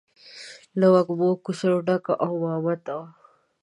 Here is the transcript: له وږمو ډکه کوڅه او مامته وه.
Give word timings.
له 0.79 0.87
وږمو 0.93 1.29
ډکه 1.41 1.43
کوڅه 1.43 2.13
او 2.23 2.31
مامته 2.43 2.93
وه. 2.97 3.05